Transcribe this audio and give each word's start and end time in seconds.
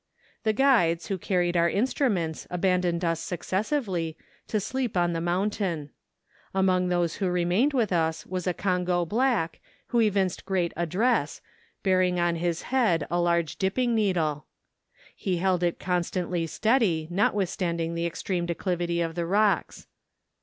The 0.41 0.51
guides, 0.53 1.09
who 1.09 1.19
carried 1.19 1.55
our 1.55 1.69
in¬ 1.69 1.83
struments, 1.83 2.47
abandoned 2.49 3.05
us 3.05 3.19
successively, 3.19 4.17
to 4.47 4.59
sleep 4.59 4.97
on 4.97 5.13
the 5.13 5.21
mountain. 5.21 5.91
Among 6.55 6.87
those 6.87 7.17
who 7.17 7.29
remained 7.29 7.71
with 7.73 7.89
THE 7.89 7.97
SILLA 7.97 8.07
OF 8.07 8.07
CARACAS. 8.07 8.23
287 8.25 8.31
us 8.31 8.31
was 8.31 8.47
a 8.47 8.59
Congo 8.59 9.05
black, 9.05 9.59
who 9.89 9.99
evinced 10.01 10.45
great 10.47 10.73
address, 10.75 11.41
bearing 11.83 12.19
on 12.19 12.37
his 12.37 12.63
head 12.63 13.05
a 13.11 13.19
large 13.21 13.57
dipping 13.57 13.93
needle: 13.93 14.47
he 15.15 15.37
held 15.37 15.61
it 15.61 15.77
constantly 15.77 16.47
steady, 16.47 17.07
notwithstanding 17.11 17.93
the 17.93 18.07
extreme 18.07 18.47
declivity 18.47 19.01
of 19.01 19.13
the 19.13 19.27
rocks. 19.27 19.85